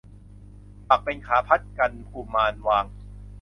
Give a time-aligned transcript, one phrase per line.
[0.87, 2.85] ปักเป็นขาพัดกันกุมารวาง